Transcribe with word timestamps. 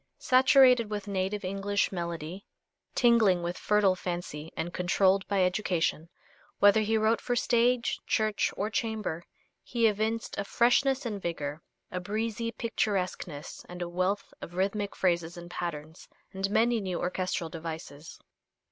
Saturated 0.17 0.89
with 0.89 1.07
native 1.07 1.45
English 1.45 1.91
melody, 1.91 2.43
tingling 2.95 3.43
with 3.43 3.55
fertile 3.55 3.95
fancy 3.95 4.51
and 4.57 4.73
controlled 4.73 5.27
by 5.27 5.43
education, 5.45 6.09
whether 6.57 6.81
he 6.81 6.97
wrote 6.97 7.21
for 7.21 7.35
stage, 7.35 7.99
church, 8.07 8.51
or 8.57 8.71
chamber, 8.71 9.23
he 9.61 9.85
evinced 9.85 10.35
a 10.39 10.43
freshness 10.43 11.05
and 11.05 11.21
vigor, 11.21 11.61
a 11.91 11.99
breezy 11.99 12.51
picturesqueness 12.51 13.63
and 13.69 13.83
a 13.83 13.87
wealth 13.89 14.33
of 14.41 14.55
rhythmic 14.55 14.95
phrases 14.95 15.37
and 15.37 15.51
patterns, 15.51 16.07
and 16.33 16.49
many 16.49 16.81
new 16.81 16.99
orchestral 16.99 17.51
devices. 17.51 18.17